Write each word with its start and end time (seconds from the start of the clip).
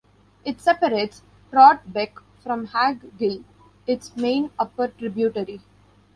It 0.43 0.59
separates 0.59 1.21
Trout 1.51 1.93
Beck 1.93 2.17
from 2.41 2.65
Hagg 2.65 3.19
Gill, 3.19 3.43
its 3.85 4.15
main 4.17 4.49
upper 4.57 4.87
tributary. 4.87 5.61